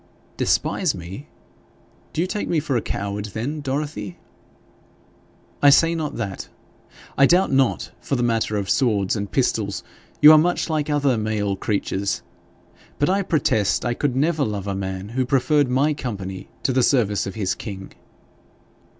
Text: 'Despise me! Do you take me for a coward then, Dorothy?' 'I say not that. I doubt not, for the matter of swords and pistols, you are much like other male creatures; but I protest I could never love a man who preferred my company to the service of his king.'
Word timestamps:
'Despise 0.35 0.95
me! 0.95 1.27
Do 2.11 2.21
you 2.21 2.25
take 2.25 2.47
me 2.49 2.59
for 2.59 2.75
a 2.75 2.81
coward 2.81 3.25
then, 3.35 3.61
Dorothy?' 3.61 4.17
'I 5.61 5.69
say 5.69 5.93
not 5.93 6.15
that. 6.15 6.49
I 7.19 7.27
doubt 7.27 7.51
not, 7.51 7.91
for 7.99 8.15
the 8.15 8.23
matter 8.23 8.57
of 8.57 8.67
swords 8.67 9.15
and 9.15 9.31
pistols, 9.31 9.83
you 10.19 10.31
are 10.31 10.39
much 10.39 10.71
like 10.71 10.89
other 10.89 11.19
male 11.19 11.55
creatures; 11.55 12.23
but 12.97 13.11
I 13.11 13.21
protest 13.21 13.85
I 13.85 13.93
could 13.93 14.15
never 14.15 14.43
love 14.43 14.65
a 14.65 14.73
man 14.73 15.09
who 15.09 15.23
preferred 15.23 15.69
my 15.69 15.93
company 15.93 16.49
to 16.63 16.73
the 16.73 16.81
service 16.81 17.27
of 17.27 17.35
his 17.35 17.53
king.' 17.53 17.91